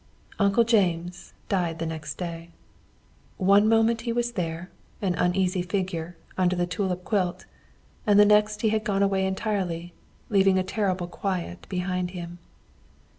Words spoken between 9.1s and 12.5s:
entirely, leaving a terrible quiet behind him.